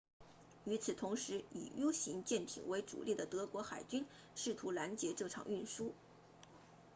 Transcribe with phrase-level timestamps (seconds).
[0.65, 5.93] 与此同时以 u 型潜艇为主力的德国海军试图拦截这场运输